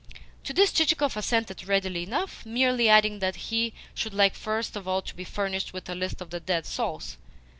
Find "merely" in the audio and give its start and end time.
2.43-2.89